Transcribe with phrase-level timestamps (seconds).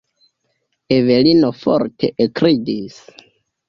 [0.95, 3.03] Evelino forte ekridis.